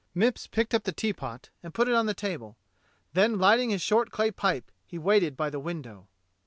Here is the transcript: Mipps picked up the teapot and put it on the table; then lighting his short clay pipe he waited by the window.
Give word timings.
Mipps 0.15 0.47
picked 0.49 0.73
up 0.73 0.81
the 0.83 0.91
teapot 0.91 1.51
and 1.61 1.75
put 1.75 1.87
it 1.87 1.93
on 1.93 2.07
the 2.07 2.15
table; 2.15 2.57
then 3.13 3.37
lighting 3.37 3.69
his 3.69 3.83
short 3.83 4.09
clay 4.09 4.31
pipe 4.31 4.71
he 4.87 4.97
waited 4.97 5.37
by 5.37 5.51
the 5.51 5.59
window. 5.59 6.07